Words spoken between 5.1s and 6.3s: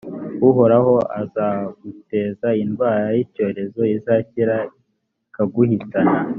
ikaguhitana,